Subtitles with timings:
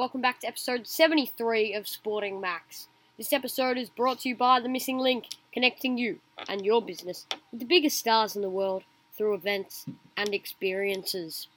[0.00, 2.88] Welcome back to episode 73 of Sporting Max.
[3.18, 7.26] This episode is brought to you by The Missing Link, connecting you and your business
[7.50, 8.82] with the biggest stars in the world
[9.14, 9.84] through events
[10.16, 11.48] and experiences.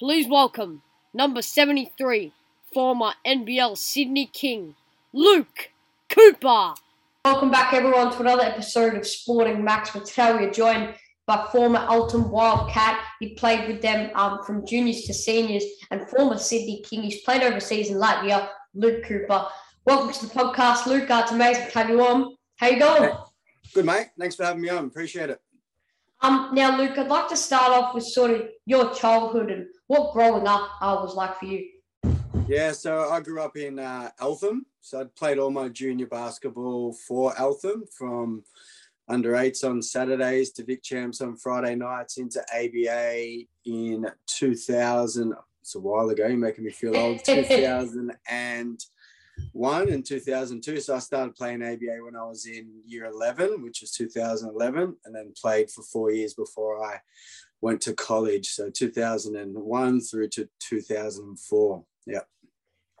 [0.00, 0.82] Please welcome
[1.14, 2.32] number 73,
[2.74, 4.74] former NBL Sydney King,
[5.12, 5.70] Luke
[6.08, 6.74] Cooper.
[7.24, 9.90] Welcome back, everyone, to another episode of Sporting Max.
[9.90, 10.96] But today we are joined
[11.26, 13.04] by former Eltham Wildcat.
[13.18, 17.02] He played with them um, from juniors to seniors, and former Sydney King.
[17.02, 18.48] He's played overseas in Latvia.
[18.74, 19.46] Luke Cooper.
[19.86, 21.06] Welcome to the podcast, Luke.
[21.08, 22.36] It's amazing to have you on.
[22.56, 23.10] How you going?
[23.74, 24.08] Good, mate.
[24.18, 24.84] Thanks for having me on.
[24.84, 25.40] Appreciate it.
[26.20, 30.12] Um, now, Luke, I'd like to start off with sort of your childhood and what
[30.12, 31.66] growing up uh, was like for you.
[32.46, 34.66] Yeah, so I grew up in uh, Eltham.
[34.80, 38.44] So I'd played all my junior basketball for Eltham from
[39.08, 45.34] under eights on Saturdays to Vic Champs on Friday nights into ABA in 2000.
[45.62, 47.24] It's a while ago, you're making me feel old.
[47.24, 50.80] 2001 and 2002.
[50.80, 55.14] So I started playing ABA when I was in year 11, which was 2011, and
[55.14, 57.00] then played for four years before I
[57.60, 58.48] went to college.
[58.48, 61.84] So 2001 through to 2004.
[62.06, 62.20] Yeah.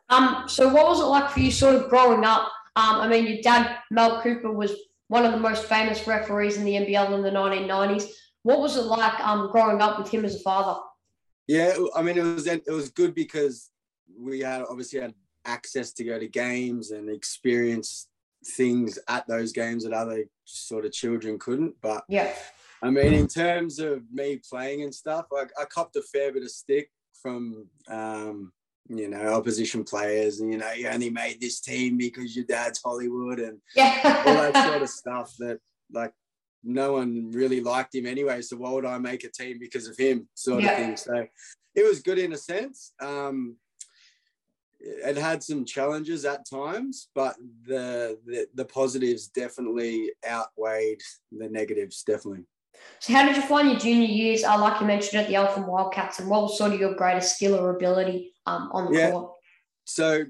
[0.08, 2.52] Um, so what was it like for you sort of growing up?
[2.76, 4.72] Um, I mean, your dad, Mel Cooper, was
[5.08, 8.08] one of the most famous referees in the NBL in the 1990s.
[8.42, 10.80] What was it like um, growing up with him as a father?
[11.46, 13.70] Yeah, I mean, it was it was good because
[14.18, 18.08] we had obviously had access to go to games and experience
[18.56, 21.74] things at those games that other sort of children couldn't.
[21.80, 22.32] But yeah,
[22.82, 26.42] I mean, in terms of me playing and stuff, I, I copped a fair bit
[26.42, 28.52] of stick from um,
[28.88, 32.80] you know, opposition players, and you know, you only made this team because your dad's
[32.82, 34.22] Hollywood and yeah.
[34.26, 35.58] all that sort of stuff that
[35.92, 36.12] like
[36.62, 38.42] no one really liked him anyway.
[38.42, 40.72] So why would I make a team because of him, sort yeah.
[40.72, 40.96] of thing.
[40.96, 41.26] So
[41.74, 42.92] it was good in a sense.
[43.00, 43.56] Um,
[44.80, 51.00] it had some challenges at times, but the, the the positives definitely outweighed
[51.32, 52.02] the negatives.
[52.02, 52.44] Definitely.
[53.00, 54.44] So, how did you find your junior years?
[54.44, 57.36] Uh, like you mentioned at the Eltham Wildcats, and what was sort of your greatest
[57.36, 59.10] skill or ability um, on the yeah.
[59.10, 59.32] court?
[59.84, 60.24] So,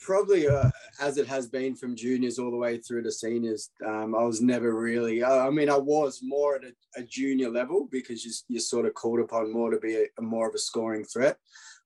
[0.00, 0.70] probably uh,
[1.00, 4.40] as it has been from juniors all the way through to seniors, um, I was
[4.40, 5.22] never really.
[5.22, 8.86] I, I mean, I was more at a, a junior level because you, you're sort
[8.86, 11.38] of called upon more to be a, a more of a scoring threat,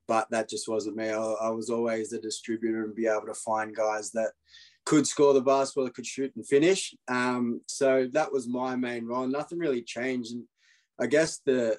[0.07, 1.11] but that just wasn't me.
[1.11, 4.33] I, I was always a distributor and be able to find guys that
[4.85, 6.95] could score the basketball, could shoot and finish.
[7.09, 9.27] Um, so that was my main role.
[9.27, 10.33] Nothing really changed.
[10.33, 10.45] And
[11.01, 11.79] I guess the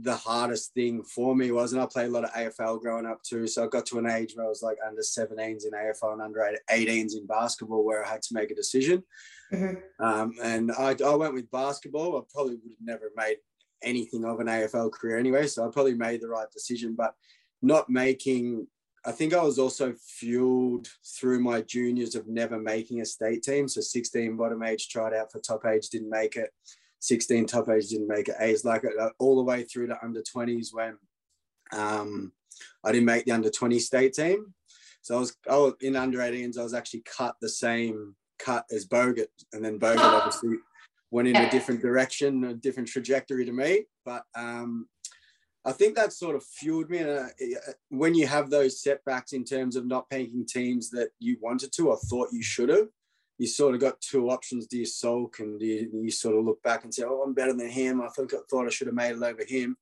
[0.00, 3.22] the hardest thing for me was, and I played a lot of AFL growing up
[3.22, 3.46] too.
[3.46, 6.22] So I got to an age where I was like under 17s in AFL and
[6.22, 9.04] under 18s in basketball, where I had to make a decision.
[9.52, 10.04] Mm-hmm.
[10.04, 12.18] Um, and I, I went with basketball.
[12.18, 13.36] I probably would have never made
[13.82, 15.46] anything of an AFL career anyway.
[15.46, 17.14] So I probably made the right decision, but
[17.62, 18.66] not making
[19.06, 23.68] I think I was also fueled through my juniors of never making a state team.
[23.68, 26.50] So 16 bottom age tried out for top age, didn't make it.
[27.00, 28.36] 16 top age didn't make it.
[28.40, 30.96] A's like uh, all the way through to under 20s when
[31.72, 32.32] um,
[32.84, 34.54] I didn't make the under 20 state team.
[35.02, 36.58] So I was, I was in under 18s.
[36.58, 40.56] I was actually cut the same cut as Bogut, and then Bogut obviously
[41.10, 43.84] went in a different direction, a different trajectory to me.
[44.04, 44.88] But um,
[45.64, 46.98] I think that sort of fueled me.
[46.98, 51.10] And uh, uh, when you have those setbacks in terms of not picking teams that
[51.18, 52.88] you wanted to or thought you should have,
[53.38, 54.66] you sort of got two options.
[54.66, 57.34] Do you sulk and do you, you, sort of look back and say, "Oh, I'm
[57.34, 58.00] better than him.
[58.00, 59.76] I think I thought I should have made it over him,"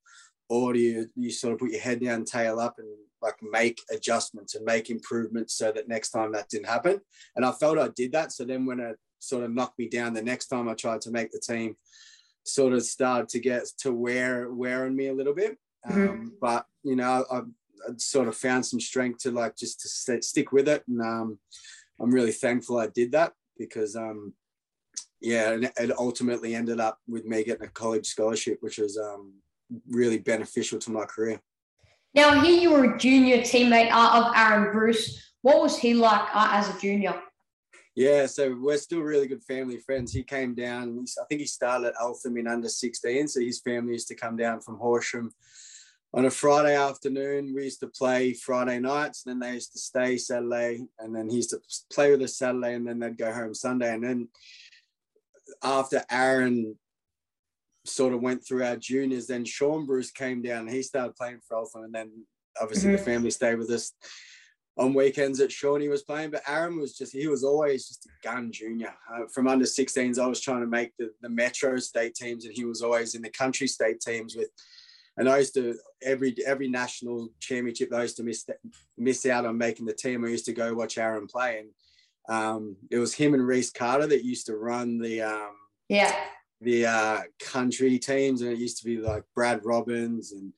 [0.49, 2.89] or do you you sort of put your head down, tail up, and
[3.23, 7.01] like make adjustments and make improvements so that next time that didn't happen?
[7.37, 8.33] And I felt I did that.
[8.33, 11.11] So then when it sort of knocked me down the next time I tried to
[11.11, 11.77] make the team,
[12.45, 15.57] sort of started to get to wear wear on me a little bit.
[15.89, 16.09] Mm-hmm.
[16.09, 17.43] Um, but you know, I, I,
[17.99, 21.39] sort of found some strength to like just to st- stick with it, and um,
[22.01, 24.33] I'm really thankful I did that because um,
[25.21, 29.33] yeah, and it ultimately ended up with me getting a college scholarship, which was um,
[29.89, 31.41] really beneficial to my career.
[32.15, 35.33] Now, here you were a junior teammate uh, of Aaron Bruce.
[35.43, 37.21] What was he like uh, as a junior?
[37.97, 40.13] Yeah, so we're still really good family friends.
[40.13, 43.29] He came down, I think he started at Eltham in under 16.
[43.29, 45.33] So his family used to come down from Horsham
[46.15, 49.81] on a Friday afternoon, we used to play Friday nights, and then they used to
[49.81, 51.61] stay Saturday, and then he used to
[51.93, 53.93] play with us Saturday, and then they'd go home Sunday.
[53.93, 54.29] And then
[55.63, 56.79] after Aaron
[57.85, 61.41] sort of went through our juniors, then Sean Bruce came down and he started playing
[61.47, 62.11] for Eltham, and then
[62.63, 62.99] obviously mm-hmm.
[62.99, 63.93] the family stayed with us
[64.77, 66.31] on weekends that Shawnee was playing.
[66.31, 68.95] But Aaron was just, he was always just a gun junior.
[69.13, 72.55] Uh, from under 16s, I was trying to make the, the metro state teams, and
[72.55, 74.49] he was always in the country state teams with
[75.17, 78.45] And I used to every every national championship I used to miss
[78.99, 80.25] miss out on making the team.
[80.25, 81.69] I used to go watch Aaron play, and
[82.29, 85.55] um, it was him and Reese Carter that used to run the um,
[85.89, 86.15] yeah
[86.61, 90.53] the uh, country teams, and it used to be like Brad Robbins and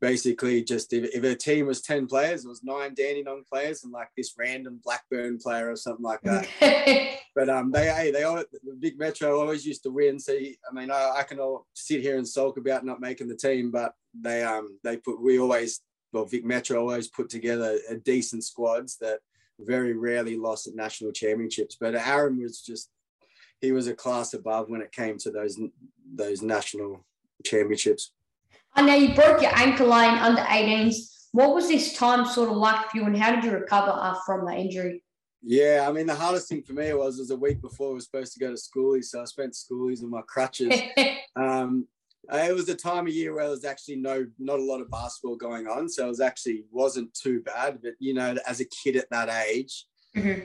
[0.00, 3.92] basically just if, if a team was 10 players, it was nine Dandenong players and
[3.92, 6.46] like this random Blackburn player or something like that.
[7.34, 10.18] but um, they, hey, they all, the big Metro always used to win.
[10.18, 13.36] So, I mean, I, I can all sit here and sulk about not making the
[13.36, 15.80] team, but they, um, they put, we always,
[16.12, 19.18] well, Vic Metro always put together a decent squads that
[19.60, 21.76] very rarely lost at national championships.
[21.78, 22.88] But Aaron was just,
[23.60, 25.58] he was a class above when it came to those,
[26.14, 27.04] those national
[27.44, 28.12] championships.
[28.74, 31.28] I know you broke your ankle line under 18s.
[31.32, 34.14] What was this time sort of like for you, and how did you recover uh,
[34.24, 35.02] from the injury?
[35.42, 38.06] Yeah, I mean, the hardest thing for me was was a week before I was
[38.06, 40.74] supposed to go to schoolies, so I spent schoolies on my crutches.
[41.36, 41.86] um,
[42.32, 44.90] it was a time of year where there was actually no, not a lot of
[44.90, 47.78] basketball going on, so it was actually wasn't too bad.
[47.82, 49.86] But you know, as a kid at that age,
[50.16, 50.40] mm-hmm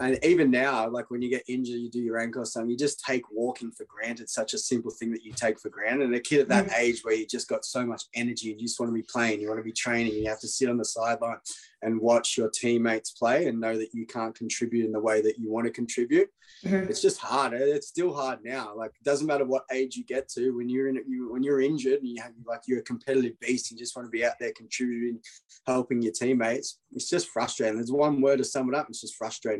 [0.00, 2.76] and even now, like when you get injured, you do your ankle or something, you
[2.76, 4.28] just take walking for granted.
[4.28, 6.06] Such a simple thing that you take for granted.
[6.06, 6.78] And a kid at that mm.
[6.78, 9.40] age where you just got so much energy and you just want to be playing,
[9.40, 11.38] you want to be training, you have to sit on the sideline
[11.82, 15.38] and watch your teammates play and know that you can't contribute in the way that
[15.38, 16.28] you want to contribute.
[16.64, 16.90] Mm-hmm.
[16.90, 17.52] It's just hard.
[17.52, 18.74] It's still hard now.
[18.74, 20.50] Like it doesn't matter what age you get to.
[20.56, 23.70] When you're in, you, when you're injured and you have like you're a competitive beast,
[23.70, 25.20] and you just want to be out there contributing,
[25.66, 26.78] helping your teammates.
[26.92, 27.76] It's just frustrating.
[27.76, 28.86] There's one word to sum it up.
[28.88, 29.57] It's just frustrating.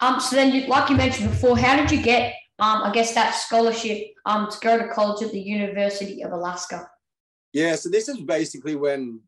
[0.00, 0.20] Um.
[0.20, 2.34] So then, you, like you mentioned before, how did you get?
[2.58, 2.82] Um.
[2.82, 4.08] I guess that scholarship.
[4.26, 4.50] Um.
[4.50, 6.88] To go to college at the University of Alaska.
[7.52, 7.74] Yeah.
[7.76, 9.20] So this is basically when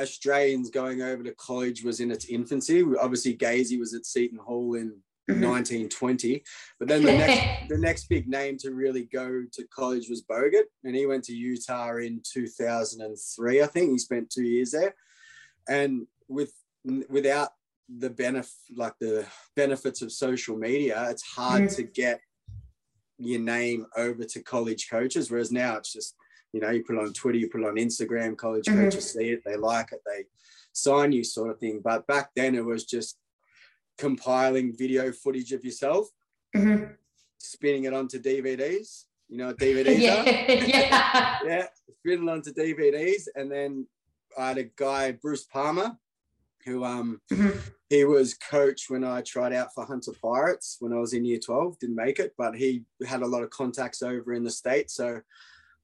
[0.00, 2.84] Australians going over to college was in its infancy.
[3.00, 4.94] Obviously, Gazy was at Seton Hall in
[5.28, 6.42] 1920, mm-hmm.
[6.78, 10.64] but then the next the next big name to really go to college was Bogut,
[10.84, 13.62] and he went to Utah in 2003.
[13.62, 14.94] I think he spent two years there,
[15.68, 16.52] and with
[17.08, 17.50] without
[17.98, 21.74] the benefit like the benefits of social media, it's hard mm-hmm.
[21.74, 22.20] to get
[23.18, 25.30] your name over to college coaches.
[25.30, 26.14] Whereas now it's just
[26.52, 28.84] you know, you put it on Twitter, you put it on Instagram, college mm-hmm.
[28.84, 30.24] coaches see it, they like it, they
[30.72, 31.80] sign you sort of thing.
[31.82, 33.18] But back then it was just
[33.98, 36.08] compiling video footage of yourself,
[36.54, 36.92] mm-hmm.
[37.38, 39.04] spinning it onto DVDs.
[39.28, 40.20] You know what DVDs yeah.
[40.20, 40.24] are?
[40.28, 41.38] yeah.
[41.44, 43.28] yeah, spinning onto DVDs.
[43.34, 43.86] And then
[44.38, 45.96] I had a guy, Bruce Palmer,
[46.64, 47.58] who um mm-hmm.
[47.88, 51.38] he was coach when I tried out for Hunter Pirates when I was in year
[51.38, 54.94] 12, didn't make it, but he had a lot of contacts over in the States.
[54.94, 55.20] So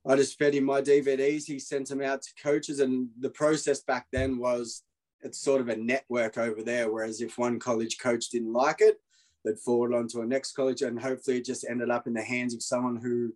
[0.07, 1.45] I just fed him my DVDs.
[1.45, 4.83] He sent them out to coaches, and the process back then was
[5.21, 6.91] it's sort of a network over there.
[6.91, 8.97] Whereas if one college coach didn't like it,
[9.45, 12.23] they'd forward on to a next college, and hopefully it just ended up in the
[12.23, 13.35] hands of someone who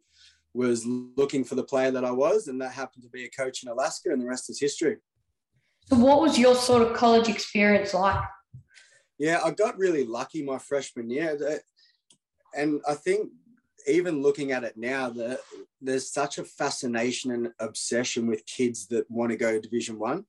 [0.54, 3.62] was looking for the player that I was, and that happened to be a coach
[3.62, 4.96] in Alaska, and the rest is history.
[5.88, 8.20] So, what was your sort of college experience like?
[9.18, 11.38] Yeah, I got really lucky my freshman year,
[12.56, 13.30] and I think
[13.86, 15.40] even looking at it now, the,
[15.80, 20.24] there's such a fascination and obsession with kids that want to go to Division One.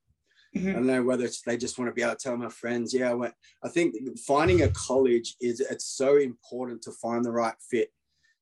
[0.56, 0.70] Mm-hmm.
[0.70, 2.94] I don't know whether it's they just want to be able to tell my friends,
[2.94, 3.34] yeah, I went.
[3.64, 7.92] I think finding a college is it's so important to find the right fit.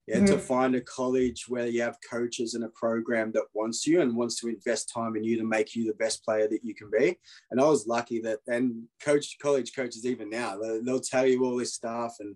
[0.08, 0.26] Yeah, mm-hmm.
[0.26, 4.16] to find a college where you have coaches and a program that wants you and
[4.16, 6.90] wants to invest time in you to make you the best player that you can
[6.90, 7.20] be.
[7.52, 11.56] And I was lucky that, and coach, college coaches, even now, they'll tell you all
[11.56, 12.36] this stuff and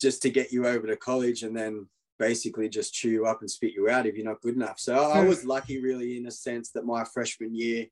[0.00, 3.50] just to get you over to college and then basically just chew you up and
[3.50, 4.78] spit you out if you're not good enough.
[4.78, 5.28] So I hmm.
[5.28, 7.86] was lucky, really, in a sense that my freshman year,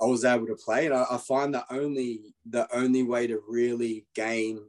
[0.00, 3.40] I was able to play, and I, I find the only the only way to
[3.48, 4.60] really gain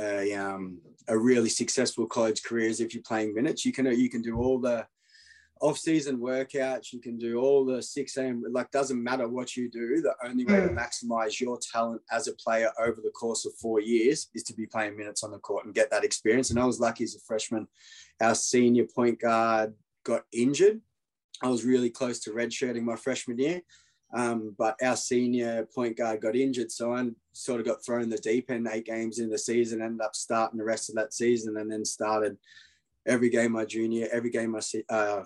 [0.00, 3.64] a um, a really successful college career is if you're playing minutes.
[3.64, 4.86] You can you can do all the
[5.62, 10.02] off-season workouts you can do all the 6 a.m like doesn't matter what you do
[10.02, 10.66] the only way mm.
[10.66, 10.76] to hmm.
[10.76, 14.66] maximize your talent as a player over the course of four years is to be
[14.66, 17.20] playing minutes on the court and get that experience and i was lucky as a
[17.20, 17.68] freshman
[18.20, 19.72] our senior point guard
[20.04, 20.80] got injured
[21.44, 23.62] i was really close to redshirting my freshman year
[24.14, 28.10] um, but our senior point guard got injured so i sort of got thrown in
[28.10, 31.14] the deep end eight games in the season ended up starting the rest of that
[31.14, 32.36] season and then started
[33.06, 35.24] every game my junior, every game my uh,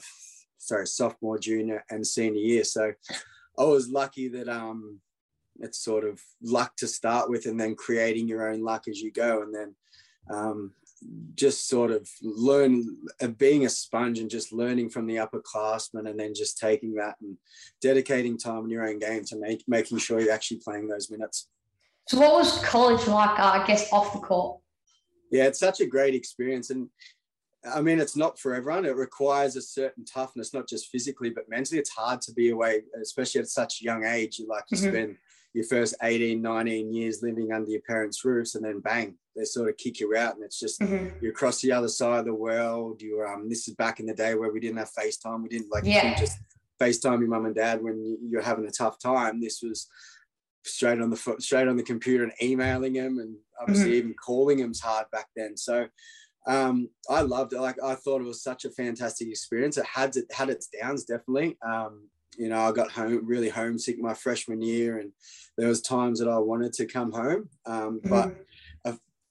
[0.59, 2.65] sorry sophomore, junior, and senior year.
[2.65, 2.93] So
[3.59, 5.01] I was lucky that um,
[5.61, 9.11] it's sort of luck to start with, and then creating your own luck as you
[9.11, 9.75] go, and then
[10.31, 10.73] um,
[11.35, 12.85] just sort of learn
[13.37, 17.37] being a sponge and just learning from the upperclassmen, and then just taking that and
[17.81, 21.49] dedicating time in your own game to make making sure you're actually playing those minutes.
[22.09, 23.39] So, what was college like?
[23.39, 24.61] Uh, I guess off the court.
[25.31, 26.89] Yeah, it's such a great experience, and
[27.75, 28.85] I mean, it's not for everyone.
[28.85, 31.81] It requires a certain toughness, not just physically, but mentally.
[31.81, 34.39] It's hard to be away, especially at such a young age.
[34.39, 34.89] You like you mm-hmm.
[34.89, 35.17] spend
[35.53, 39.69] your first 18, 19 years living under your parents' roofs, and then bang, they sort
[39.69, 40.35] of kick you out.
[40.35, 41.17] And it's just mm-hmm.
[41.21, 43.03] you're across the other side of the world.
[43.03, 45.43] you're um, this is back in the day where we didn't have FaceTime.
[45.43, 46.19] We didn't like yeah.
[46.19, 46.39] just
[46.81, 49.41] FaceTime your mum and dad when you're having a tough time.
[49.41, 49.89] This was
[50.65, 53.99] straight on the foot, straight on the computer and emailing them, and obviously mm-hmm.
[53.99, 55.57] even calling them's hard back then.
[55.57, 55.87] So
[56.47, 57.61] um, I loved it.
[57.61, 59.77] Like I thought it was such a fantastic experience.
[59.77, 61.57] It had it had its downs definitely.
[61.67, 65.13] Um, you know, I got home really homesick my freshman year, and
[65.57, 68.09] there was times that I wanted to come home, um, mm-hmm.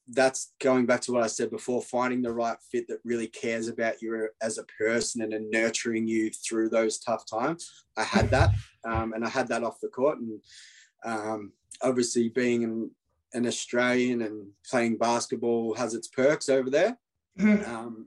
[0.08, 3.68] That's going back to what I said before, finding the right fit that really cares
[3.68, 7.84] about you as a person and, and nurturing you through those tough times.
[7.96, 8.50] I had that,
[8.84, 10.40] um, and I had that off the court, and
[11.04, 12.90] um, obviously being an,
[13.34, 16.96] an, Australian and playing basketball has its perks over there.
[17.38, 17.74] Mm-hmm.
[17.74, 18.06] Um,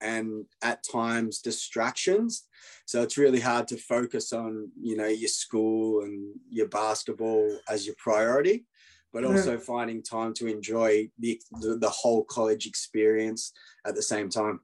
[0.00, 2.44] and at times distractions
[2.86, 7.84] so it's really hard to focus on you know your school and your basketball as
[7.84, 8.64] your priority
[9.12, 9.36] but mm-hmm.
[9.36, 13.52] also finding time to enjoy the, the, the whole college experience
[13.86, 14.60] at the same time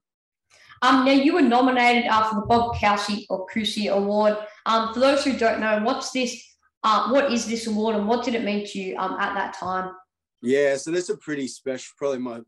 [0.82, 4.36] um, now you were nominated uh, for the Bob Cousy or Cousy Award.
[4.66, 6.42] Um, for those who don't know, what's this?
[6.82, 9.54] Uh, what is this award, and what did it mean to you um, at that
[9.54, 9.92] time?
[10.42, 12.40] Yeah, so that's a pretty special, probably my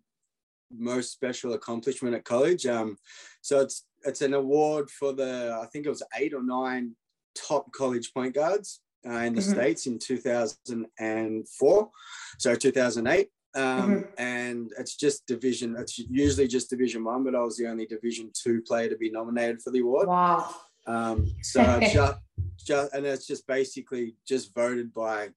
[0.71, 2.67] most special accomplishment at college.
[2.67, 2.99] Um,
[3.41, 6.95] so it's it's an award for the I think it was eight or nine
[7.35, 9.53] top college point guards uh, in the mm-hmm.
[9.53, 11.91] states in 2004,
[12.39, 13.29] so 2008.
[13.55, 14.03] Um, mm-hmm.
[14.19, 15.77] and it's just division.
[15.79, 19.11] It's usually just Division One, but I was the only Division Two player to be
[19.11, 20.09] nominated for the award.
[20.09, 20.55] Wow!
[20.87, 22.19] Um, so just,
[22.63, 25.31] just, and it's just basically just voted by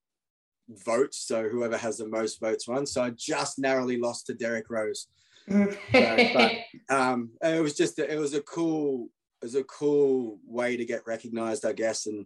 [0.86, 1.20] votes.
[1.26, 2.86] So whoever has the most votes won.
[2.86, 5.08] So I just narrowly lost to Derrick Rose
[5.50, 6.52] but
[6.90, 9.10] um, it was just a, it was a cool
[9.42, 12.06] was a cool way to get recognized, I guess.
[12.08, 12.26] And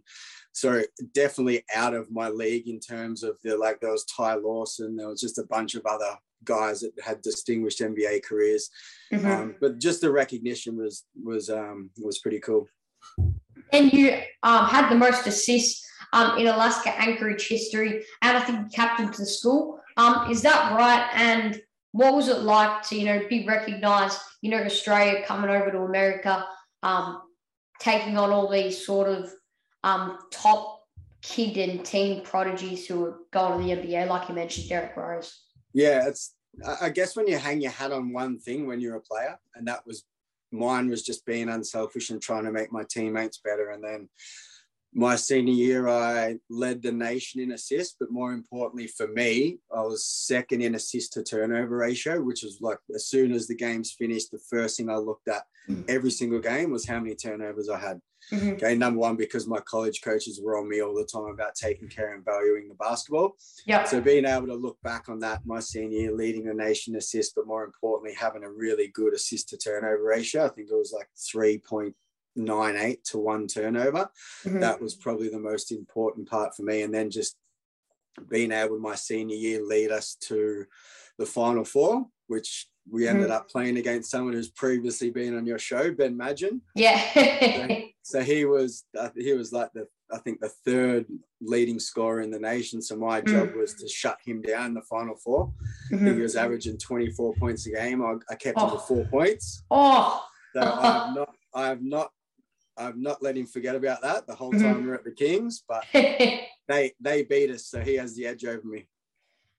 [0.52, 4.96] so definitely out of my league in terms of the like there was Ty Lawson,
[4.96, 8.70] there was just a bunch of other guys that had distinguished NBA careers.
[9.12, 9.26] Mm-hmm.
[9.26, 12.66] Um, but just the recognition was was um, was pretty cool.
[13.72, 18.72] And you um, had the most assists um, in Alaska Anchorage history, and I think
[18.72, 19.80] captain to the school.
[19.96, 21.08] Um, is that right?
[21.14, 21.60] And
[21.92, 24.18] what was it like to you know be recognised?
[24.42, 26.46] You know, Australia coming over to America,
[26.84, 27.22] um,
[27.80, 29.32] taking on all these sort of
[29.82, 30.82] um, top
[31.22, 35.40] kid and team prodigies who are going to the NBA, like you mentioned, Derrick Rose.
[35.72, 36.34] Yeah, it's
[36.80, 39.66] I guess when you hang your hat on one thing when you're a player, and
[39.66, 40.04] that was
[40.52, 44.08] mine was just being unselfish and trying to make my teammates better, and then
[44.94, 49.80] my senior year, I led the nation in assists, but more importantly for me, I
[49.80, 53.92] was second in assist to turnover ratio, which was like as soon as the game's
[53.92, 55.82] finished, the first thing I looked at mm-hmm.
[55.88, 58.00] every single game was how many turnovers I had.
[58.32, 58.52] Mm-hmm.
[58.52, 61.88] Okay, number one, because my college coaches were on me all the time about taking
[61.88, 63.36] care and valuing the basketball.
[63.66, 63.84] Yeah.
[63.84, 67.34] So being able to look back on that, my senior year, leading the nation assist,
[67.34, 70.46] but more importantly, having a really good assist to turnover ratio.
[70.46, 71.94] I think it was like three point
[72.36, 74.08] nine eight to one turnover.
[74.44, 74.60] Mm-hmm.
[74.60, 76.82] That was probably the most important part for me.
[76.82, 77.36] And then just
[78.28, 80.66] being able my senior year lead us to
[81.18, 83.32] the final four, which we ended mm-hmm.
[83.32, 86.60] up playing against someone who's previously been on your show, Ben Madgen.
[86.74, 87.00] Yeah.
[88.02, 91.06] so, so, he was uh, he was like the I think the third
[91.40, 92.82] leading scorer in the nation.
[92.82, 93.28] So my mm.
[93.28, 95.52] job was to shut him down in the final 4
[95.92, 96.14] mm-hmm.
[96.14, 98.02] He was averaging 24 points a game.
[98.02, 98.66] I, I kept oh.
[98.66, 99.64] him to four points.
[99.70, 100.24] Oh.
[100.54, 102.10] So I have not I have not
[102.76, 104.64] I've not let him forget about that the whole mm-hmm.
[104.64, 108.44] time we're at the Kings, but they they beat us, so he has the edge
[108.44, 108.88] over me.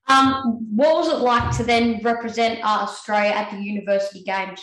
[0.08, 4.62] Um, what was it like to then represent uh, Australia at the University Games?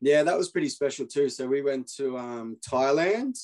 [0.00, 1.28] Yeah, that was pretty special too.
[1.28, 3.38] So we went to um, Thailand,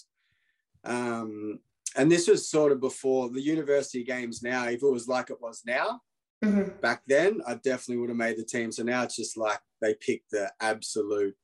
[0.84, 1.60] um,
[1.96, 4.42] and this was sort of before the University Games.
[4.42, 6.00] Now, if it was like it was now,
[6.44, 6.80] mm-hmm.
[6.80, 8.72] back then, I definitely would have made the team.
[8.72, 11.36] So now it's just like they picked the absolute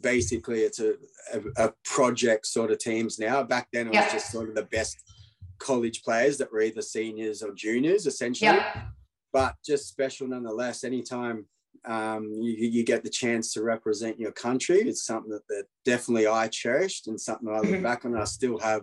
[0.00, 0.94] basically it's a,
[1.32, 3.42] a, a, project sort of teams now.
[3.42, 4.96] Back then it was just sort of the best
[5.58, 8.50] college players that were either seniors or juniors essentially.
[8.50, 8.82] Yeah.
[9.32, 10.84] But just special nonetheless.
[10.84, 11.46] Anytime
[11.84, 16.26] um, you, you, get the chance to represent your country, it's something that, that definitely
[16.26, 17.82] I cherished and something I look mm-hmm.
[17.82, 18.16] back on.
[18.16, 18.82] I still have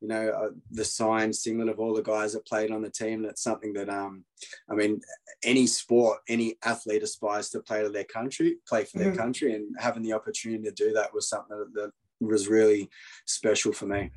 [0.00, 3.22] you know, uh, the sign singlet of all the guys that played on the team.
[3.22, 4.24] That's something that, um,
[4.70, 5.00] I mean,
[5.44, 9.18] any sport, any athlete aspires to play to their country, play for their mm-hmm.
[9.18, 12.88] country, and having the opportunity to do that was something that, that was really
[13.26, 14.10] special for me.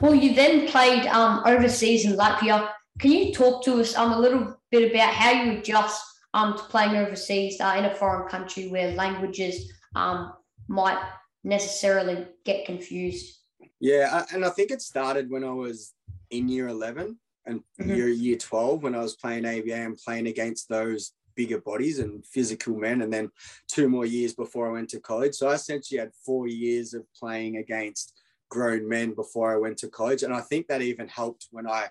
[0.00, 2.68] Well, you then played um, overseas in Latvia.
[2.98, 6.02] Can you talk to us um, a little bit about how you adjust
[6.34, 10.32] um, to playing overseas uh, in a foreign country where languages um,
[10.68, 11.02] might
[11.42, 13.38] necessarily get confused?
[13.80, 15.94] Yeah, and I think it started when I was
[16.30, 17.94] in year 11 and mm-hmm.
[17.94, 22.24] year year 12 when I was playing ABA and playing against those bigger bodies and
[22.26, 23.30] physical men and then
[23.68, 25.34] two more years before I went to college.
[25.34, 28.14] So I essentially had four years of playing against
[28.48, 30.22] grown men before I went to college.
[30.22, 31.88] And I think that even helped when I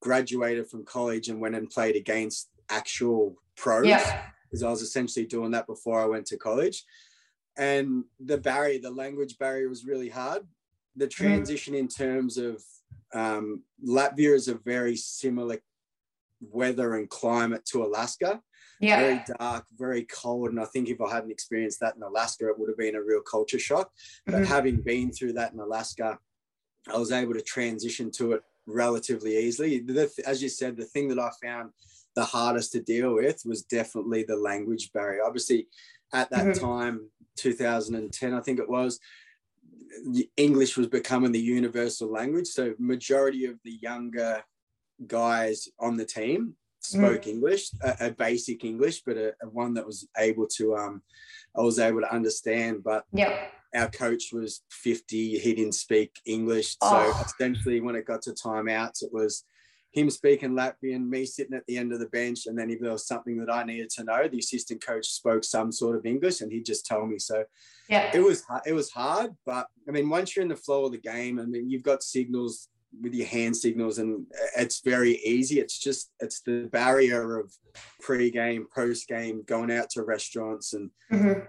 [0.00, 3.86] graduated from college and went and played against actual pros.
[3.86, 4.22] Yeah.
[4.44, 6.84] Because I was essentially doing that before I went to college.
[7.56, 10.42] And the barrier, the language barrier was really hard.
[10.96, 11.24] The mm-hmm.
[11.24, 12.62] transition in terms of
[13.14, 15.58] um, Latvia is a very similar
[16.40, 18.40] weather and climate to Alaska.
[18.80, 19.00] Yeah.
[19.00, 20.50] Very dark, very cold.
[20.50, 23.02] And I think if I hadn't experienced that in Alaska, it would have been a
[23.02, 23.90] real culture shock.
[24.24, 24.44] But mm-hmm.
[24.44, 26.18] having been through that in Alaska,
[26.92, 29.80] I was able to transition to it relatively easily.
[29.80, 31.70] The, as you said, the thing that I found
[32.14, 35.24] the hardest to deal with was definitely the language barrier.
[35.24, 35.68] Obviously,
[36.12, 36.64] at that mm-hmm.
[36.64, 38.98] time, 2010, I think it was,
[40.36, 42.46] English was becoming the universal language.
[42.46, 44.42] So majority of the younger
[45.06, 47.26] guys on the team spoke mm.
[47.26, 51.02] English, a, a, basic English, but a, a, one that was able to um
[51.56, 52.82] I was able to understand.
[52.84, 56.72] But yeah, our coach was 50, he didn't speak English.
[56.72, 57.24] So oh.
[57.24, 59.44] essentially when it got to timeouts, it was
[59.92, 62.92] him speaking Latvian, me sitting at the end of the bench, and then if there
[62.92, 66.40] was something that I needed to know, the assistant coach spoke some sort of English,
[66.40, 67.18] and he'd just tell me.
[67.18, 67.44] So,
[67.88, 70.92] yeah, it was it was hard, but I mean, once you're in the flow of
[70.92, 72.68] the game, I mean, you've got signals
[73.00, 77.52] with your hand signals and it's very easy it's just it's the barrier of
[78.00, 81.40] pre-game post-game going out to restaurants and mm-hmm.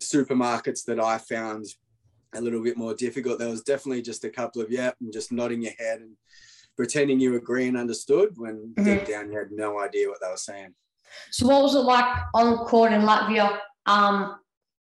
[0.00, 1.64] supermarkets that i found
[2.36, 5.32] a little bit more difficult there was definitely just a couple of yeah and just
[5.32, 6.12] nodding your head and
[6.76, 8.84] pretending you agree and understood when mm-hmm.
[8.84, 10.74] deep down you had no idea what they were saying
[11.30, 12.04] so what was it like
[12.34, 14.38] on court in latvia um,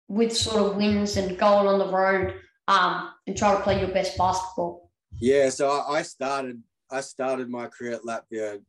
[0.09, 2.35] with sort of wins and going on the road
[2.69, 7.67] um, and trying to play your best basketball yeah, so I started I started my
[7.67, 8.61] career at Latvia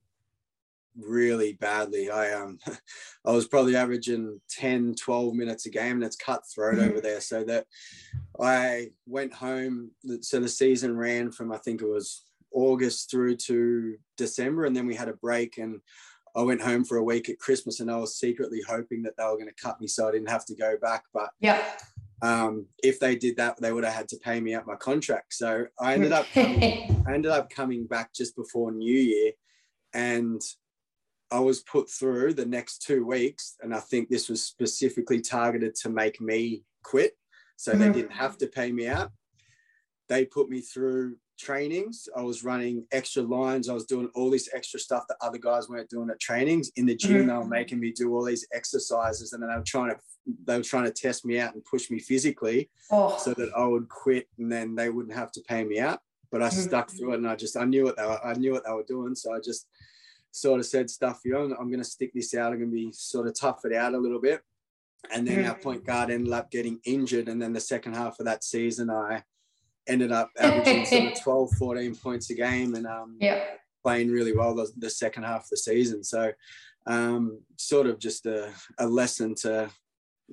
[0.97, 2.09] really badly.
[2.09, 2.59] I um
[3.25, 6.89] I was probably averaging 10, 12 minutes a game and it's cutthroat mm-hmm.
[6.89, 7.21] over there.
[7.21, 7.65] So that
[8.39, 9.91] I went home.
[10.21, 14.87] So the season ran from I think it was August through to December and then
[14.87, 15.79] we had a break and
[16.35, 19.23] I went home for a week at Christmas and I was secretly hoping that they
[19.23, 21.03] were going to cut me so I didn't have to go back.
[21.13, 21.61] But yeah,
[22.21, 25.33] um, if they did that, they would have had to pay me out my contract.
[25.33, 29.31] So I ended up coming, I ended up coming back just before New Year,
[29.93, 30.41] and
[31.31, 35.75] I was put through the next two weeks, and I think this was specifically targeted
[35.75, 37.13] to make me quit.
[37.57, 37.81] So mm-hmm.
[37.81, 39.11] they didn't have to pay me out.
[40.07, 42.07] They put me through trainings.
[42.15, 43.67] I was running extra lines.
[43.67, 46.71] I was doing all this extra stuff that other guys weren't doing at trainings.
[46.75, 47.27] In the gym, mm-hmm.
[47.27, 49.97] they were making me do all these exercises, and then they were trying to
[50.45, 53.17] they were trying to test me out and push me physically, oh.
[53.17, 55.99] so that I would quit, and then they wouldn't have to pay me out.
[56.31, 56.59] But I mm-hmm.
[56.59, 58.71] stuck through it, and I just I knew what they were I knew what they
[58.71, 59.67] were doing, so I just
[60.31, 61.21] sort of said stuff.
[61.25, 62.53] You know, I'm going to stick this out.
[62.53, 64.41] I'm going to be sort of tough it out a little bit.
[65.11, 65.49] And then mm-hmm.
[65.49, 68.89] our point guard ended up getting injured, and then the second half of that season,
[68.89, 69.23] I
[69.87, 73.43] ended up averaging sort of 12, 14 points a game and um, yeah.
[73.83, 76.03] playing really well the, the, second half of the season.
[76.03, 76.31] So,
[76.87, 79.69] um, sort of just a, a lesson to,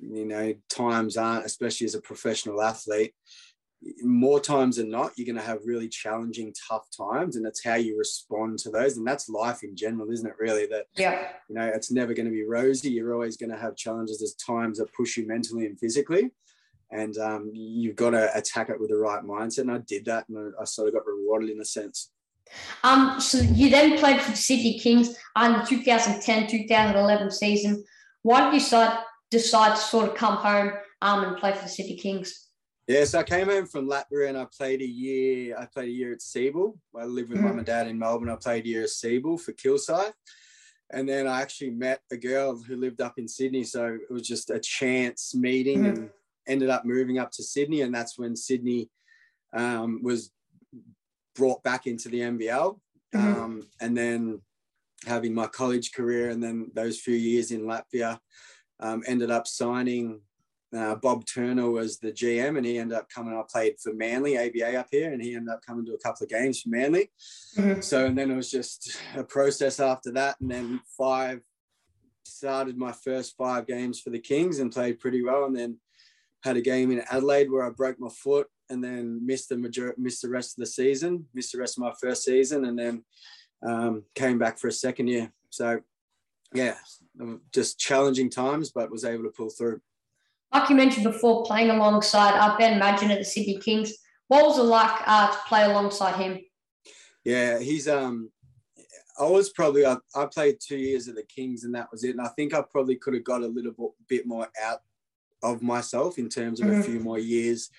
[0.01, 3.13] you know, times aren't, especially as a professional athlete,
[4.01, 7.75] more times than not, you're going to have really challenging, tough times, and it's how
[7.75, 8.97] you respond to those.
[8.97, 10.35] And that's life in general, isn't it?
[10.37, 12.91] Really, that yeah, you know, it's never going to be rosy.
[12.91, 14.19] You're always going to have challenges.
[14.19, 16.31] There's times that push you mentally and physically,
[16.91, 19.59] and um, you've got to attack it with the right mindset.
[19.59, 22.11] And I did that, and I, sort of got rewarded in a sense.
[22.83, 27.83] Um, so you then played for the Sydney Kings on the 2010-2011 season.
[28.23, 28.99] Why did you decide,
[29.29, 30.71] decide to sort of come home
[31.01, 32.47] um, and play for the Sydney Kings?
[32.87, 35.55] Yeah, so I came home from Latvia and I played a year.
[35.55, 36.75] I played a year at SEABL.
[36.99, 37.47] I lived with mm-hmm.
[37.47, 38.31] mum and dad in Melbourne.
[38.31, 40.13] I played a year at SEABL for Kilsyth.
[40.89, 43.63] And then I actually met a girl who lived up in Sydney.
[43.63, 46.01] So it was just a chance meeting mm-hmm.
[46.01, 46.09] and
[46.49, 48.89] ended up moving up to Sydney, and that's when Sydney
[49.53, 50.31] um, was
[51.35, 52.79] brought back into the NBL.
[53.15, 53.41] Mm-hmm.
[53.41, 54.41] Um, and then
[55.05, 58.19] having my college career, and then those few years in Latvia,
[58.79, 60.21] um, ended up signing.
[60.75, 63.33] Uh, Bob Turner was the GM, and he ended up coming.
[63.33, 66.25] I played for Manly ABA up here, and he ended up coming to a couple
[66.25, 67.09] of games for Manly.
[67.57, 67.81] Mm-hmm.
[67.81, 71.41] So, and then it was just a process after that, and then five
[72.23, 75.77] started my first five games for the Kings and played pretty well, and then
[76.43, 79.95] had a game in Adelaide where I broke my foot and then missed the major-
[79.97, 83.03] missed the rest of the season, missed the rest of my first season, and then
[83.65, 85.31] um, came back for a second year.
[85.49, 85.81] So
[86.53, 86.75] yeah,
[87.53, 89.81] just challenging times, but was able to pull through.
[90.53, 93.93] Like you mentioned before, playing alongside uh, Ben Madgen at the Sydney Kings,
[94.27, 96.39] what was it like uh, to play alongside him?
[97.23, 98.31] Yeah, he's um,
[99.19, 102.11] I was probably I, I, played two years at the Kings and that was it.
[102.11, 104.79] And I think I probably could have got a little bit more out
[105.43, 106.79] of myself in terms of mm-hmm.
[106.79, 107.69] a few more years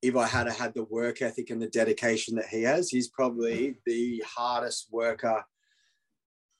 [0.00, 2.90] if I had had the work ethic and the dedication that he has.
[2.90, 5.44] He's probably the hardest worker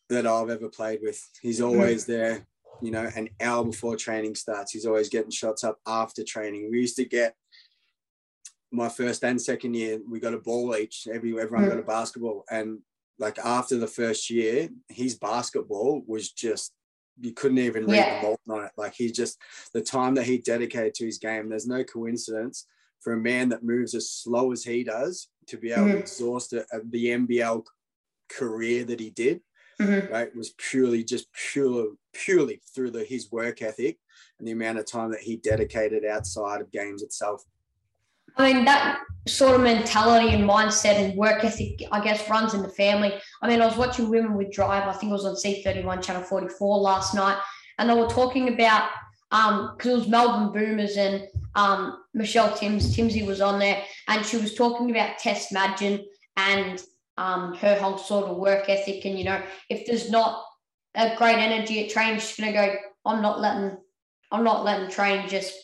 [0.09, 1.21] that I've ever played with.
[1.41, 1.81] He's mm-hmm.
[1.81, 2.47] always there,
[2.81, 4.73] you know, an hour before training starts.
[4.73, 6.71] He's always getting shots up after training.
[6.71, 7.35] We used to get
[8.73, 11.07] my first and second year, we got a ball each.
[11.13, 11.87] Every everyone got a mm.
[11.87, 12.79] basketball, and
[13.19, 16.73] like after the first year, his basketball was just
[17.21, 18.21] you couldn't even read yeah.
[18.21, 18.73] the Molten it.
[18.77, 19.39] Like he just
[19.75, 21.49] the time that he dedicated to his game.
[21.49, 22.67] There's no coincidence
[23.01, 25.93] for a man that moves as slow as he does to be able mm-hmm.
[25.93, 27.65] to exhaust a, a, the NBL
[28.29, 29.41] career that he did.
[29.81, 30.13] Mm-hmm.
[30.13, 33.99] Right, was purely just pure purely through the, his work ethic
[34.39, 37.43] and the amount of time that he dedicated outside of games itself.
[38.37, 42.63] I mean, that sort of mentality and mindset and work ethic, I guess, runs in
[42.63, 43.13] the family.
[43.41, 46.23] I mean, I was watching Women with Drive, I think it was on C31, Channel
[46.23, 47.39] 44 last night,
[47.79, 48.89] and they were talking about,
[49.31, 54.25] because um, it was Melbourne Boomers and um, Michelle Timms, Timsy was on there, and
[54.27, 56.05] she was talking about Tess Madgen
[56.37, 56.83] and
[57.17, 59.05] um, her whole sort of work ethic.
[59.05, 60.45] And, you know, if there's not
[60.95, 63.77] a great energy at training, she's going to go, I'm not letting,
[64.31, 65.55] I'm not letting train just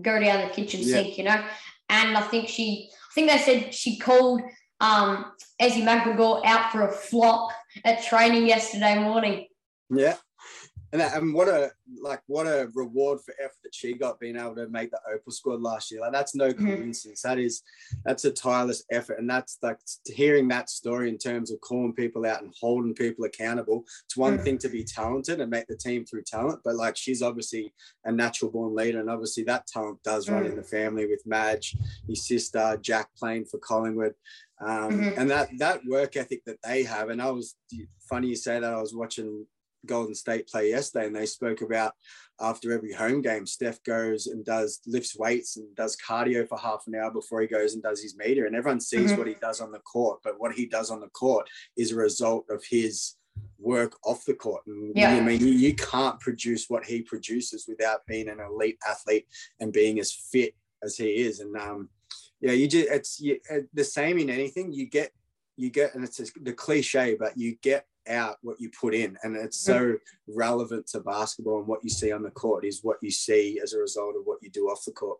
[0.00, 1.02] go down the kitchen yeah.
[1.02, 1.44] sink, you know?
[1.92, 4.40] And I think she, I think they said she called
[4.80, 7.52] um, Ezi Magbegor out for a flop
[7.84, 9.46] at training yesterday morning.
[9.90, 10.16] Yeah,
[10.92, 11.70] and, that, and what a
[12.02, 15.32] like what a reward for effort that she got being able to make the Opal
[15.32, 16.00] squad last year.
[16.02, 16.66] Like that's no mm-hmm.
[16.66, 17.22] coincidence.
[17.22, 17.28] Mm-hmm.
[17.28, 17.62] That is
[18.04, 22.26] that's a tireless effort, and that's like hearing that story in terms of calling people
[22.26, 23.84] out and holding people accountable.
[24.04, 24.44] It's one mm-hmm.
[24.44, 27.72] thing to be talented and make the team through talent, but like she's obviously
[28.04, 30.52] a natural born leader, and obviously that talent does run mm-hmm.
[30.52, 31.74] in the family with Madge,
[32.06, 34.14] his sister Jack playing for Collingwood.
[34.60, 35.20] Um, mm-hmm.
[35.20, 37.56] and that that work ethic that they have, and I was
[38.08, 38.72] funny you say that.
[38.72, 39.46] I was watching
[39.86, 41.92] Golden State play yesterday, and they spoke about
[42.40, 46.84] after every home game, Steph goes and does lifts weights and does cardio for half
[46.86, 49.18] an hour before he goes and does his meter, and everyone sees mm-hmm.
[49.18, 51.96] what he does on the court, but what he does on the court is a
[51.96, 53.16] result of his
[53.58, 54.62] work off the court.
[54.66, 55.14] And yeah.
[55.14, 59.26] I mean, you, you can't produce what he produces without being an elite athlete
[59.60, 61.40] and being as fit as he is.
[61.40, 61.88] And um,
[62.40, 64.72] yeah, you just it's you, uh, the same in anything.
[64.72, 65.12] You get
[65.56, 69.36] you get, and it's the cliche, but you get out what you put in and
[69.36, 69.94] it's so
[70.28, 73.72] relevant to basketball and what you see on the court is what you see as
[73.72, 75.18] a result of what you do off the court.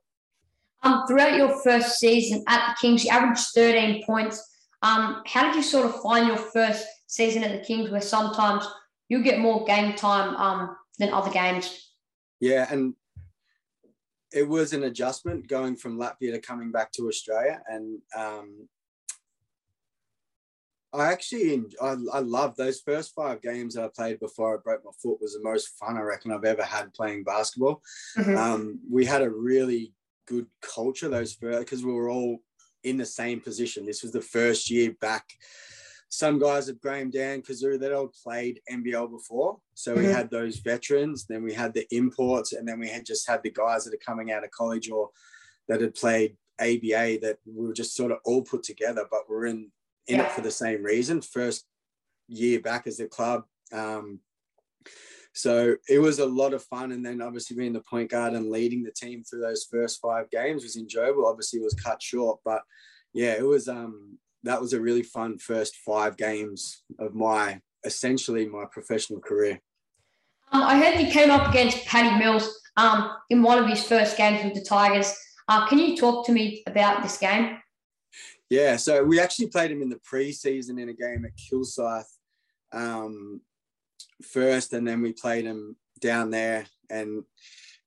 [0.82, 4.42] Um, throughout your first season at the kings you averaged 13 points.
[4.82, 8.66] Um, how did you sort of find your first season at the kings where sometimes
[9.08, 11.92] you get more game time um, than other games?
[12.40, 12.94] Yeah and
[14.32, 18.68] it was an adjustment going from latvia to coming back to australia and um,
[20.94, 24.84] I actually I, I love those first five games that I played before I broke
[24.84, 27.82] my foot was the most fun I reckon I've ever had playing basketball.
[28.18, 28.36] Mm-hmm.
[28.36, 29.94] Um, we had a really
[30.26, 32.38] good culture those first because we were all
[32.84, 33.86] in the same position.
[33.86, 35.24] This was the first year back.
[36.10, 39.58] Some guys have Graham Dan Kazoo that all played NBL before.
[39.72, 40.12] So we mm-hmm.
[40.12, 43.50] had those veterans, then we had the imports, and then we had just had the
[43.50, 45.08] guys that are coming out of college or
[45.68, 49.46] that had played ABA that we were just sort of all put together, but we're
[49.46, 49.70] in
[50.06, 50.26] in yeah.
[50.26, 51.20] it for the same reason.
[51.22, 51.64] First
[52.28, 53.44] year back as a club.
[53.72, 54.20] Um,
[55.34, 56.92] so it was a lot of fun.
[56.92, 60.30] And then obviously being the point guard and leading the team through those first five
[60.30, 61.26] games was enjoyable.
[61.26, 62.62] Obviously it was cut short, but
[63.14, 68.46] yeah, it was, um, that was a really fun first five games of my, essentially
[68.46, 69.60] my professional career.
[70.52, 74.16] Um, I heard you came up against Paddy Mills um, in one of his first
[74.16, 75.14] games with the Tigers.
[75.48, 77.56] Uh, can you talk to me about this game?
[78.52, 82.04] Yeah, so we actually played him in the preseason in a game at Kilsyth
[82.70, 83.40] um,
[84.22, 86.66] first, and then we played him down there.
[86.90, 87.24] And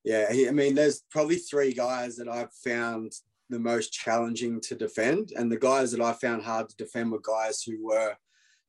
[0.02, 3.12] yeah, he, I mean, there's probably three guys that I've found
[3.48, 7.20] the most challenging to defend, and the guys that I found hard to defend were
[7.20, 8.16] guys who were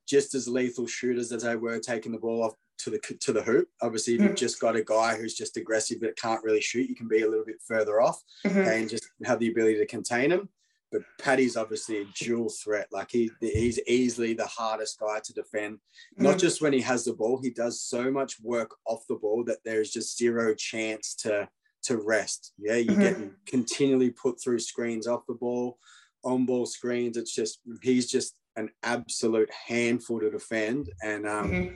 [0.08, 3.42] just as lethal shooters as they were taking the ball off to the to the
[3.42, 3.70] hoop.
[3.82, 4.38] Obviously, if you've mm.
[4.38, 7.28] just got a guy who's just aggressive but can't really shoot, you can be a
[7.28, 8.60] little bit further off mm-hmm.
[8.60, 10.48] and just have the ability to contain him
[10.92, 12.88] but Paddy's obviously a dual threat.
[12.92, 15.80] Like he he's easily the hardest guy to defend.
[16.18, 16.40] Not mm.
[16.40, 19.60] just when he has the ball, he does so much work off the ball that
[19.66, 21.48] there's just zero chance to
[21.84, 22.54] to rest.
[22.58, 23.02] Yeah, you mm-hmm.
[23.02, 25.78] get continually put through screens off the ball,
[26.24, 27.18] on ball screens.
[27.18, 30.90] It's just he's just an absolute handful to defend.
[31.04, 31.76] And um, mm-hmm.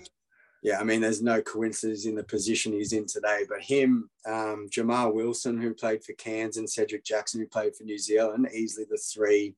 [0.61, 3.45] Yeah, I mean, there's no coincidence in the position he's in today.
[3.49, 7.83] But him, um, Jamar Wilson, who played for Cairns, and Cedric Jackson, who played for
[7.83, 9.55] New Zealand, easily the three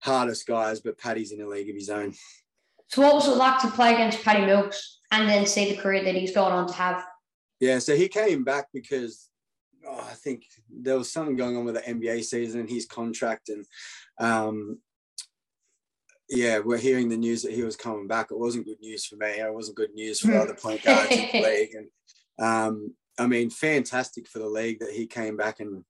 [0.00, 0.80] hardest guys.
[0.80, 2.14] But Paddy's in a league of his own.
[2.88, 6.02] So, what was it like to play against Paddy Mills and then see the career
[6.04, 7.04] that he's gone on to have?
[7.60, 9.28] Yeah, so he came back because
[9.86, 13.50] oh, I think there was something going on with the NBA season and his contract,
[13.50, 13.66] and
[14.18, 14.78] um,
[16.28, 18.28] yeah, we're hearing the news that he was coming back.
[18.30, 19.28] It wasn't good news for me.
[19.28, 21.74] It wasn't good news for other point guards in the league.
[21.74, 21.88] And
[22.38, 25.84] um, I mean, fantastic for the league that he came back and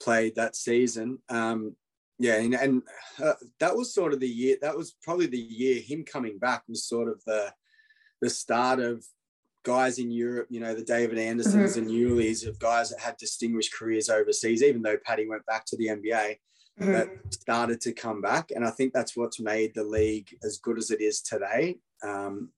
[0.00, 1.18] played that season.
[1.28, 1.74] Um,
[2.18, 2.82] yeah, and, and
[3.22, 4.56] uh, that was sort of the year.
[4.60, 7.52] That was probably the year him coming back was sort of the
[8.20, 9.04] the start of
[9.64, 10.48] guys in Europe.
[10.50, 11.78] You know, the David Andersens mm-hmm.
[11.78, 14.62] and Yuleys of guys that had distinguished careers overseas.
[14.62, 16.36] Even though Paddy went back to the NBA,
[16.80, 16.92] mm-hmm.
[16.92, 18.50] that started to come back.
[18.54, 21.78] And I think that's what's made the league as good as it is today.
[22.02, 22.50] Um,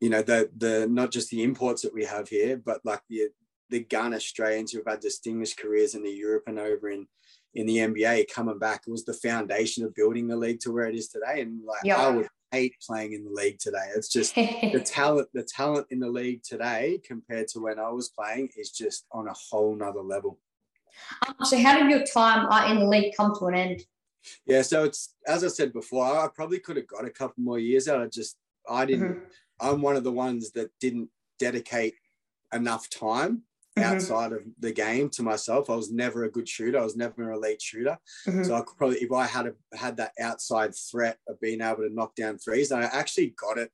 [0.00, 3.28] you know, the the not just the imports that we have here, but like the
[3.70, 7.06] the gun Australians who have had distinguished careers in the Europe and over in
[7.54, 10.94] in the NBA coming back was the foundation of building the league to where it
[10.94, 11.40] is today.
[11.40, 11.98] And like yep.
[11.98, 13.90] I would hate playing in the league today.
[13.96, 18.10] It's just the talent, the talent in the league today compared to when I was
[18.10, 20.38] playing is just on a whole nother level.
[21.26, 23.82] Um, so, how did your time uh, in the league come to an end?
[24.46, 27.58] Yeah, so it's as I said before, I probably could have got a couple more
[27.58, 28.02] years out.
[28.02, 28.36] I just
[28.68, 29.14] I didn't.
[29.14, 29.24] Mm-hmm.
[29.60, 31.94] I'm one of the ones that didn't dedicate
[32.52, 33.42] enough time
[33.76, 33.94] mm-hmm.
[33.94, 35.70] outside of the game to myself.
[35.70, 36.78] I was never a good shooter.
[36.78, 37.98] I was never an elite shooter.
[38.26, 38.44] Mm-hmm.
[38.44, 41.82] So I could probably, if I had a, had that outside threat of being able
[41.82, 43.70] to knock down threes, and I actually got it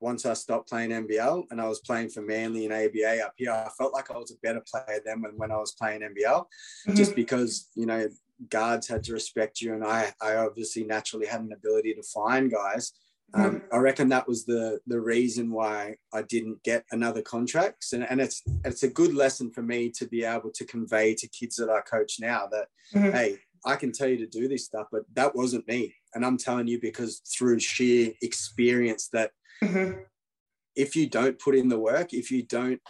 [0.00, 3.52] once I stopped playing NBL and I was playing for Manly and ABA up here,
[3.52, 6.44] I felt like I was a better player than when, when I was playing NBL,
[6.44, 6.94] mm-hmm.
[6.94, 8.08] just because, you know,
[8.48, 9.74] guards had to respect you.
[9.74, 12.92] And I, I obviously naturally had an ability to find guys.
[13.34, 13.74] Um, mm-hmm.
[13.74, 18.22] I reckon that was the the reason why I didn't get another contract, and, and
[18.22, 21.68] it's it's a good lesson for me to be able to convey to kids that
[21.68, 23.10] I coach now that mm-hmm.
[23.10, 26.38] hey, I can tell you to do this stuff, but that wasn't me, and I'm
[26.38, 29.32] telling you because through sheer experience that
[29.62, 30.00] Mm-hmm.
[30.76, 32.80] If you don't put in the work, if you don't,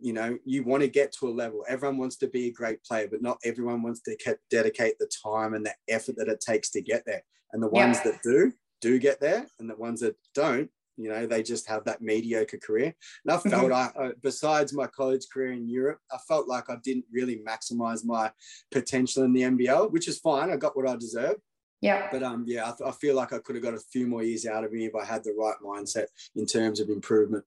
[0.00, 1.64] you know, you want to get to a level.
[1.68, 5.54] Everyone wants to be a great player, but not everyone wants to dedicate the time
[5.54, 7.22] and the effort that it takes to get there.
[7.52, 8.12] And the ones yeah.
[8.12, 11.84] that do, do get there, and the ones that don't, you know, they just have
[11.84, 12.94] that mediocre career.
[13.24, 14.02] And I felt mm-hmm.
[14.02, 18.30] I, besides my college career in Europe, I felt like I didn't really maximize my
[18.70, 20.50] potential in the NBL, which is fine.
[20.50, 21.40] I got what I deserved.
[21.84, 22.08] Yeah.
[22.10, 24.46] But um, yeah, I, I feel like I could have got a few more years
[24.46, 27.44] out of me if I had the right mindset in terms of improvement.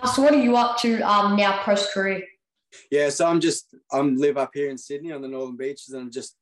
[0.00, 2.22] Uh, so what are you up to um, now post career?
[2.92, 6.02] Yeah, so I'm just I'm live up here in Sydney on the Northern Beaches, and
[6.02, 6.36] I'm just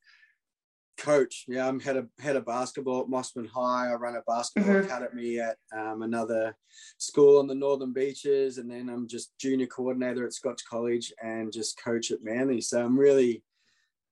[0.98, 1.46] coach.
[1.48, 3.90] Yeah, I'm head of head of basketball at Mosman High.
[3.90, 4.84] I run a basketball mm-hmm.
[4.84, 6.54] academy at um, another
[6.98, 11.50] school on the Northern Beaches, and then I'm just junior coordinator at Scotch College and
[11.50, 12.60] just coach at Manly.
[12.60, 13.42] So I'm really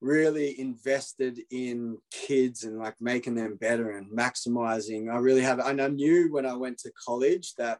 [0.04, 5.10] really invested in kids and like making them better and maximizing.
[5.10, 7.78] I really have, and I knew when I went to college that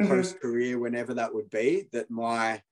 [0.00, 0.10] mm-hmm.
[0.10, 2.62] post career, whenever that would be, that my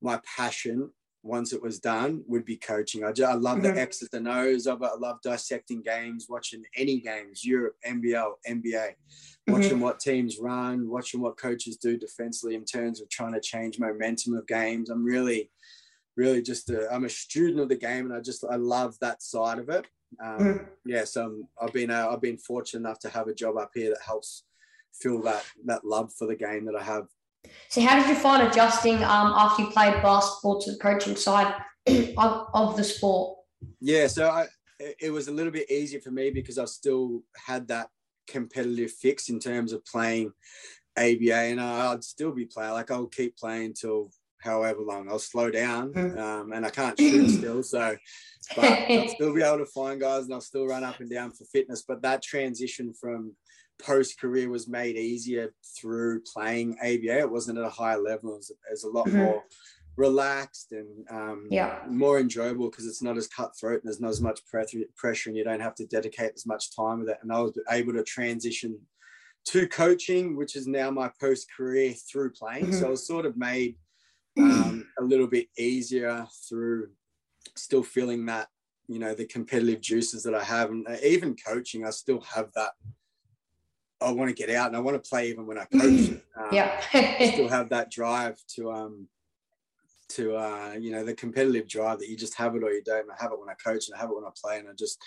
[0.00, 0.90] my passion
[1.22, 3.04] once it was done would be coaching.
[3.04, 3.74] I, just, I love mm-hmm.
[3.74, 4.90] the X's and O's of it.
[4.92, 9.52] I love dissecting games, watching any games, Europe, NBL, NBA, mm-hmm.
[9.52, 13.78] watching what teams run, watching what coaches do defensively in terms of trying to change
[13.78, 14.90] momentum of games.
[14.90, 15.50] I'm really
[16.16, 19.22] really just i am a student of the game and I just I love that
[19.22, 19.86] side of it.
[20.22, 20.66] Um, mm.
[20.84, 23.70] Yeah, so I'm, I've been uh, I've been fortunate enough to have a job up
[23.74, 24.44] here that helps
[24.94, 27.06] fill that that love for the game that I have.
[27.68, 31.52] So how did you find adjusting um, after you played basketball to the coaching side
[32.16, 33.38] of, of the sport?
[33.80, 34.46] Yeah, so I,
[35.00, 37.88] it was a little bit easier for me because I still had that
[38.28, 40.32] competitive fix in terms of playing
[40.96, 42.72] ABA, and I'd still be playing.
[42.72, 44.10] Like I'll keep playing till
[44.42, 45.08] however long.
[45.08, 46.18] I'll slow down, hmm.
[46.18, 47.96] um, and I can't shoot still, so
[48.56, 51.32] but I'll still be able to find guys, and I'll still run up and down
[51.32, 51.84] for fitness.
[51.86, 53.34] But that transition from
[53.80, 57.20] post career was made easier through playing ABA.
[57.20, 58.34] It wasn't at a high level.
[58.34, 59.18] It was, it was a lot mm-hmm.
[59.18, 59.42] more
[59.96, 61.80] relaxed and um, yeah.
[61.88, 65.44] more enjoyable because it's not as cutthroat and there's not as much pressure and you
[65.44, 67.18] don't have to dedicate as much time with it.
[67.22, 68.78] And I was able to transition
[69.46, 72.66] to coaching, which is now my post career through playing.
[72.66, 72.80] Mm-hmm.
[72.80, 73.76] So I was sort of made
[74.38, 76.88] um, a little bit easier through
[77.56, 78.48] still feeling that
[78.88, 82.72] you know the competitive juices that I have, and even coaching, I still have that.
[84.00, 86.10] I want to get out and I want to play even when I coach.
[86.36, 86.80] Um, yeah,
[87.32, 89.08] still have that drive to um
[90.08, 93.08] to uh you know the competitive drive that you just have it or you don't.
[93.10, 94.72] I have it when I coach and I have it when I play, and I
[94.76, 94.98] just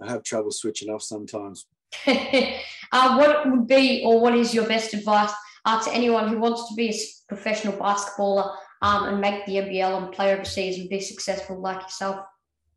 [0.00, 1.66] I have trouble switching off sometimes.
[2.06, 5.32] uh, what would be or what is your best advice
[5.64, 6.94] uh, to anyone who wants to be a
[7.28, 12.26] professional basketballer um, and make the NBL and play overseas and be successful like yourself?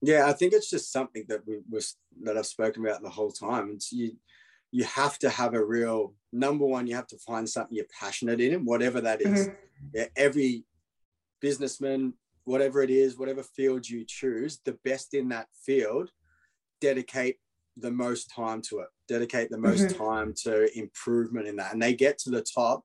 [0.01, 3.31] Yeah, I think it's just something that we was that I've spoken about the whole
[3.31, 3.71] time.
[3.73, 4.15] It's you
[4.71, 8.39] you have to have a real number one, you have to find something you're passionate
[8.39, 9.47] in, whatever that is.
[9.47, 9.87] Mm-hmm.
[9.93, 10.63] Yeah, every
[11.41, 16.11] businessman, whatever it is, whatever field you choose, the best in that field,
[16.81, 17.37] dedicate
[17.77, 20.03] the most time to it, dedicate the most mm-hmm.
[20.03, 21.73] time to improvement in that.
[21.73, 22.83] And they get to the top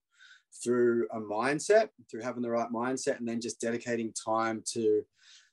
[0.62, 5.02] through a mindset, through having the right mindset, and then just dedicating time to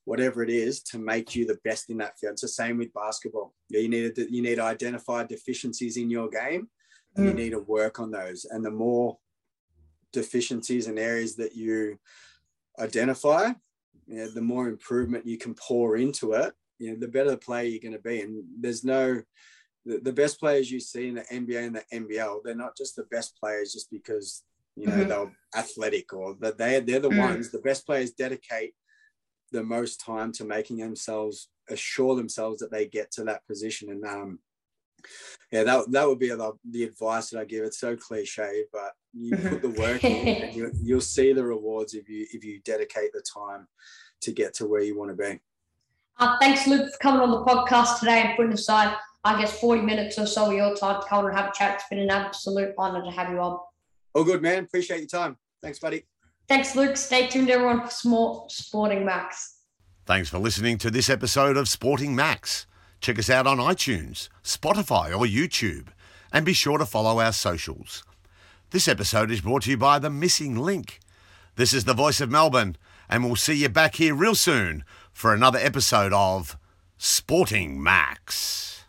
[0.06, 2.34] whatever it is to make you the best in that field.
[2.34, 3.54] It's the same with basketball.
[3.70, 6.70] You need to, you need to identify deficiencies in your game,
[7.16, 7.30] and mm.
[7.30, 8.46] you need to work on those.
[8.46, 9.18] And the more
[10.12, 11.98] deficiencies and areas that you
[12.80, 13.52] identify,
[14.08, 16.54] you know, the more improvement you can pour into it.
[16.80, 18.22] You know, the better player you're going to be.
[18.22, 19.22] And there's no
[19.86, 22.42] the, the best players you see in the NBA and the NBL.
[22.44, 24.44] They're not just the best players just because
[24.82, 25.10] you know mm-hmm.
[25.10, 27.20] they're athletic or that they they're the mm.
[27.20, 27.52] ones.
[27.52, 28.74] The best players dedicate
[29.52, 33.90] the most time to making themselves assure themselves that they get to that position.
[33.90, 34.40] And um,
[35.52, 37.64] yeah, that, that would be the, the advice that I give.
[37.66, 41.94] It's so cliche, but you put the work in and you, you'll see the rewards
[41.94, 43.68] if you if you dedicate the time
[44.22, 45.40] to get to where you want to be.
[46.18, 49.82] Uh, thanks, Luke, for coming on the podcast today and putting aside, I guess, 40
[49.82, 51.76] minutes or so of your time to come and have a chat.
[51.76, 53.60] It's been an absolute honor to have you on.
[54.14, 54.64] Oh, good, man.
[54.64, 55.38] Appreciate your time.
[55.62, 56.06] Thanks, buddy.
[56.48, 56.98] Thanks, Luke.
[56.98, 59.60] Stay tuned, everyone, for more Sporting Max.
[60.06, 62.66] Thanks for listening to this episode of Sporting Max.
[63.00, 65.88] Check us out on iTunes, Spotify, or YouTube,
[66.34, 68.04] and be sure to follow our socials.
[68.72, 71.00] This episode is brought to you by The Missing Link.
[71.56, 72.78] This is the voice of Melbourne,
[73.10, 76.58] and we'll see you back here real soon for another episode of
[76.98, 78.81] Sporting Max.